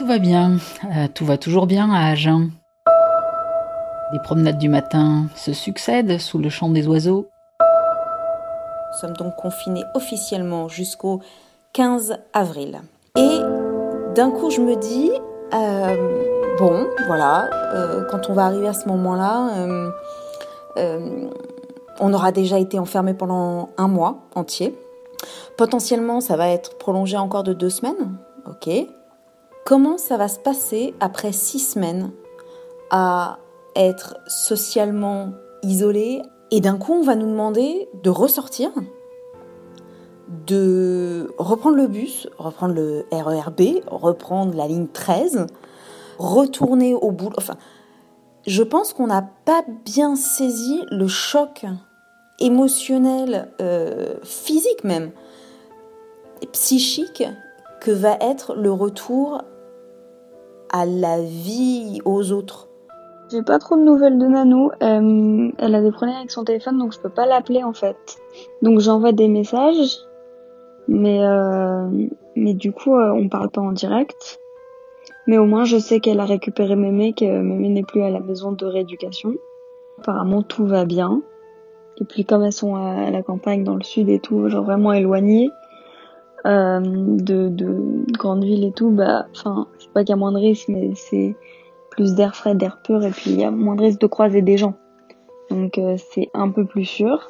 [0.00, 0.52] Tout va bien,
[0.96, 2.48] euh, tout va toujours bien à Agen.
[4.14, 7.28] Les promenades du matin se succèdent sous le chant des oiseaux.
[7.60, 11.20] Nous sommes donc confinés officiellement jusqu'au
[11.74, 12.80] 15 avril.
[13.18, 13.40] Et
[14.14, 15.10] d'un coup, je me dis,
[15.52, 19.50] euh, bon, voilà, euh, quand on va arriver à ce moment-là,
[22.00, 24.74] on aura déjà été enfermé pendant un mois entier.
[25.58, 28.16] Potentiellement, ça va être prolongé encore de deux semaines.
[28.46, 28.70] Ok.
[29.64, 32.10] Comment ça va se passer après six semaines
[32.90, 33.38] à
[33.76, 35.32] être socialement
[35.62, 38.70] isolé et d'un coup on va nous demander de ressortir,
[40.46, 45.46] de reprendre le bus, reprendre le RERB, reprendre la ligne 13,
[46.18, 47.36] retourner au boulot.
[48.46, 51.66] Je pense qu'on n'a pas bien saisi le choc
[52.40, 55.12] émotionnel, euh, physique même,
[56.52, 57.22] psychique
[57.80, 59.42] que va être le retour
[60.72, 62.68] à la vie aux autres.
[63.30, 64.70] J'ai pas trop de nouvelles de Nanou.
[64.82, 68.18] Euh, elle a des problèmes avec son téléphone, donc je peux pas l'appeler en fait.
[68.62, 69.98] Donc j'envoie des messages,
[70.88, 71.88] mais euh,
[72.34, 74.40] mais du coup euh, on parle pas en direct.
[75.26, 78.20] Mais au moins je sais qu'elle a récupéré Mémé, que Mémé n'est plus à la
[78.20, 79.34] maison de rééducation.
[80.00, 81.22] Apparemment tout va bien.
[82.00, 84.92] Et puis comme elles sont à la campagne dans le sud et tout, genre vraiment
[84.92, 85.50] éloignées,
[86.46, 90.32] euh, de, de grandes villes et tout, bah, enfin, c'est pas qu'il y a moins
[90.32, 91.36] de risques, mais c'est
[91.90, 94.42] plus d'air frais, d'air pur, et puis il y a moins de risques de croiser
[94.42, 94.74] des gens.
[95.50, 97.28] Donc euh, c'est un peu plus sûr.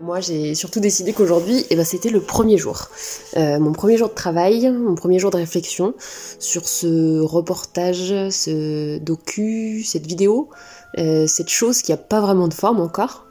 [0.00, 2.88] Moi, j'ai surtout décidé qu'aujourd'hui, eh ben, c'était le premier jour.
[3.36, 8.98] Euh, mon premier jour de travail, mon premier jour de réflexion sur ce reportage, ce
[8.98, 10.50] docu, cette vidéo,
[10.94, 13.25] cette chose qui a pas vraiment de forme encore.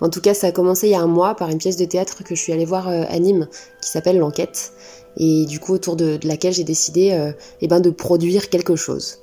[0.00, 1.84] En tout cas, ça a commencé il y a un mois par une pièce de
[1.84, 3.48] théâtre que je suis allée voir euh, à Nîmes,
[3.82, 4.72] qui s'appelle L'Enquête,
[5.16, 9.18] et du coup autour de, laquelle j'ai décidé euh, eh ben, de produire quelque chose.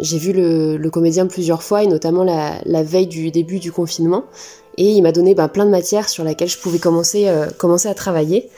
[0.00, 4.24] J'ai vu le, comédien plusieurs fois, et notamment la, veille du début du confinement,
[4.78, 7.46] et il m'a donné ben, plein de matières sur laquelle je pouvais commencer, euh,
[7.84, 8.48] à travailler.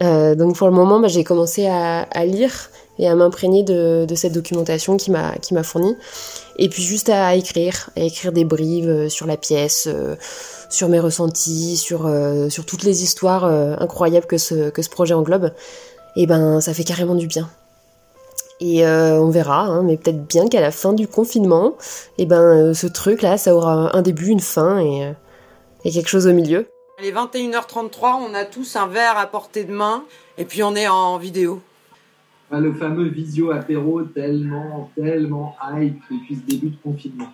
[0.00, 4.32] donc pour le moment, ben, j'ai commencé à, lire et à m'imprégner de, de, cette
[4.32, 5.96] documentation qui m'a qui m'a fourni
[6.56, 9.88] et puis juste à écrire à écrire des brives sur la pièce
[10.72, 15.52] sur mes ressentis, sur, euh, toutes les histoires euh, incroyables que ce, projet englobe,
[16.16, 17.48] et eh ben ça fait carrément du bien.
[18.60, 21.76] Et euh, on verra, hein, mais peut-être bien qu'à la fin du confinement,
[22.18, 25.12] et eh ben ce truc-là, ça aura un début, une fin et,
[25.84, 26.68] et quelque chose au milieu.
[27.00, 30.04] Il est 21h33, on a tous un verre à portée de main,
[30.38, 31.60] et puis on est en vidéo.
[32.60, 37.32] Le fameux visio apéro tellement, tellement hype depuis ce début de confinement.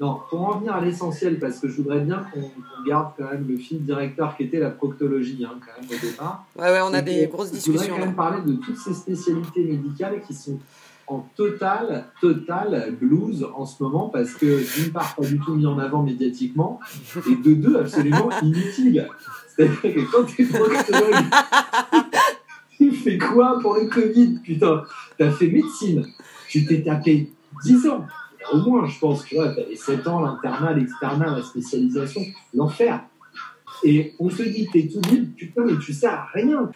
[0.00, 2.50] Non, pour en venir à l'essentiel, parce que je voudrais bien qu'on
[2.86, 6.44] garde quand même le fil directeur qui était la proctologie, hein, quand même, au départ.
[6.58, 7.72] Ouais, ouais, on a des grosses discussions.
[7.72, 10.58] Je voudrais quand même parler de toutes ces spécialités médicales qui sont
[11.06, 15.66] en total, total blues en ce moment, parce que d'une part, pas du tout mis
[15.66, 16.80] en avant médiatiquement,
[17.30, 19.06] et de deux, absolument inutile.
[19.54, 21.14] C'est-à-dire que quand tu es proctologue,
[23.06, 24.84] tu fais quoi pour le Covid, putain?
[25.18, 26.06] T'as fait médecine,
[26.48, 27.30] tu t'es tapé
[27.64, 28.06] 10 ans
[28.52, 32.22] au moins, je pense, tu vois, les 7 ans, l'internat, l'externat, la spécialisation,
[32.54, 33.02] l'enfer.
[33.82, 36.70] Et on se dit, t'es tout libre, putain, mais tu sers à rien.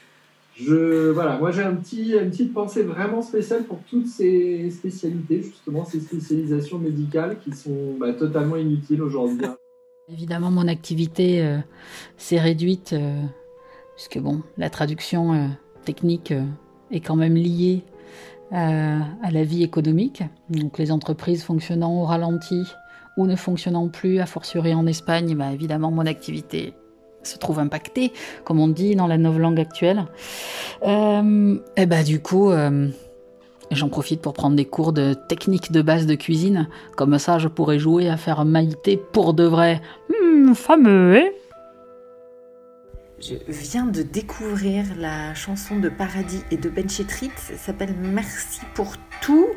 [0.56, 5.42] Je, voilà, moi j'ai un petit, une petite pensée vraiment spéciale pour toutes ces spécialités,
[5.42, 9.46] justement, ces spécialisations médicales qui sont bah, totalement inutiles aujourd'hui.
[10.08, 11.58] Évidemment, mon activité euh,
[12.16, 13.22] s'est réduite, euh,
[13.94, 15.46] puisque bon, la traduction euh,
[15.84, 16.32] technique
[16.90, 17.84] est quand même liée
[18.52, 20.22] à, la vie économique.
[20.48, 22.64] Donc les entreprises fonctionnant au ralenti
[23.16, 26.74] ou ne fonctionnant plus, a fortiori en Espagne, bah, évidemment mon activité
[27.22, 28.12] se trouve impactée,
[28.44, 30.06] comme on dit dans la langue actuelle.
[30.86, 32.88] Euh, et bah du coup, euh,
[33.70, 36.68] j'en profite pour prendre des cours de technique de base de cuisine.
[36.96, 39.82] Comme ça, je pourrais jouer à faire maïté pour de vrai.
[40.08, 41.28] Hmm, fameux, hein?
[43.20, 47.30] Je viens de découvrir la chanson de Paradis et de Benchetrit.
[47.36, 49.48] Ça s'appelle Merci pour tout,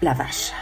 [0.00, 0.52] la vache.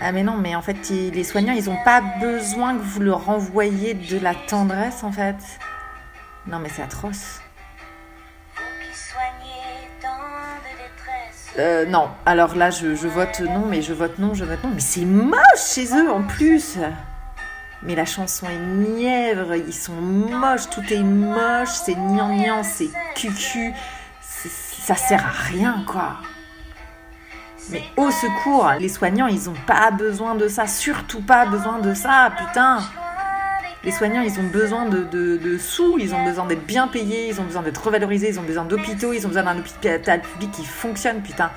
[0.00, 3.28] Ah mais non, mais en fait, les soignants, ils n'ont pas besoin que vous leur
[3.28, 5.36] envoyiez de la tendresse, en fait.
[6.46, 7.40] Non, mais c'est atroce.
[11.56, 14.70] Euh, non, alors là, je, je vote non, mais je vote non, je vote non.
[14.74, 16.78] Mais c'est moche chez eux, en plus
[17.84, 23.72] mais la chanson est nièvre, ils sont moches, tout est moche, c'est gnangnan, c'est cucu,
[24.20, 26.16] ça sert à rien quoi.
[27.70, 31.94] Mais au secours, les soignants, ils ont pas besoin de ça, surtout pas besoin de
[31.94, 32.80] ça, putain.
[33.84, 37.40] Les soignants, ils ont besoin de, de sous, ils ont besoin d'être bien payés, ils
[37.40, 40.64] ont besoin d'être revalorisés, ils ont besoin d'hôpitaux, ils ont besoin d'un hôpital public qui
[40.64, 41.50] fonctionne, putain.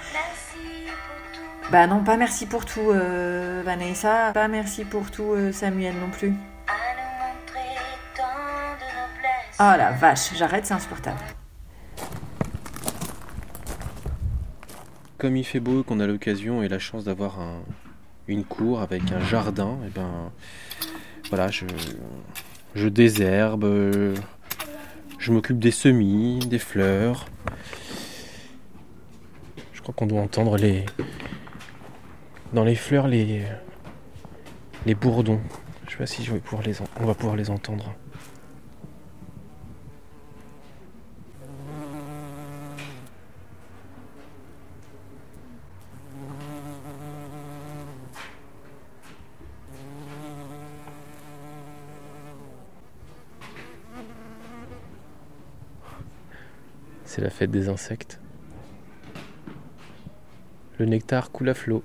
[1.70, 4.32] Bah non, pas merci pour tout, euh, Vanessa.
[4.34, 6.32] Pas merci pour tout, euh, Samuel non plus.
[9.60, 11.18] Oh la vache, j'arrête, c'est insupportable.
[15.18, 17.40] Comme il fait beau, qu'on a l'occasion et la chance d'avoir
[18.30, 20.32] une cour avec un jardin, et eh ben
[21.30, 21.66] voilà, je,
[22.76, 23.66] je désherbe,
[25.18, 27.26] je m'occupe des semis, des fleurs.
[29.74, 30.86] Je crois qu'on doit entendre les,
[32.54, 33.44] dans les fleurs les,
[34.86, 35.42] les bourdons.
[35.86, 37.94] Je sais pas si je vais pouvoir les on va pouvoir les entendre.
[57.06, 58.20] C'est la fête des insectes.
[60.78, 61.84] Le nectar coule à flot.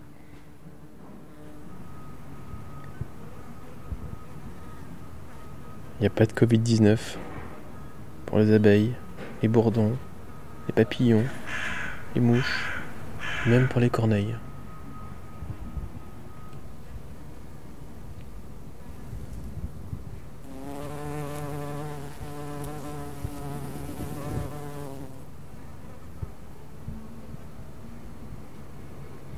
[6.03, 6.99] N'y a pas de Covid-19
[8.27, 8.93] pour les abeilles,
[9.41, 9.97] les bourdons,
[10.67, 11.23] les papillons,
[12.17, 12.73] les mouches,
[13.47, 14.35] même pour les corneilles.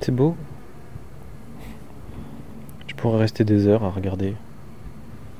[0.00, 0.34] C'est beau.
[2.86, 4.34] Je pourrais rester des heures à regarder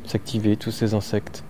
[0.06, 1.44] s'activer tous ces insectes.